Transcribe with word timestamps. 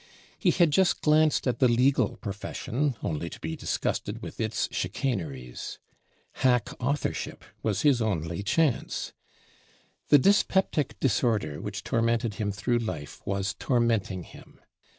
He 0.39 0.49
had 0.49 0.71
just 0.71 1.01
glanced 1.03 1.45
at 1.45 1.59
the 1.59 1.67
legal 1.67 2.17
profession 2.17 2.95
only 3.03 3.29
to 3.29 3.39
be 3.39 3.55
disgusted 3.55 4.23
with 4.23 4.41
its 4.41 4.67
chicaneries. 4.71 5.77
Hack 6.37 6.69
authorship 6.79 7.45
was 7.61 7.83
his 7.83 8.01
only 8.01 8.41
chance. 8.41 9.13
The 10.09 10.17
dyspeptic 10.17 10.99
disorder 10.99 11.61
which 11.61 11.83
tormented 11.83 12.33
him 12.41 12.51
through 12.51 12.79
life 12.79 13.21
was 13.27 13.53
tormenting 13.53 14.23
him. 14.23 14.59